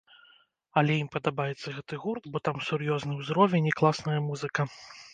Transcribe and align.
Але 0.81 0.95
ім 1.01 1.09
падабаецца 1.17 1.75
гэты 1.77 2.01
гурт, 2.07 2.23
бо 2.33 2.43
там 2.51 2.57
сур'ёзны 2.71 3.21
ўзровень 3.23 3.71
і 3.73 3.79
класная 3.81 4.21
музыка. 4.33 4.61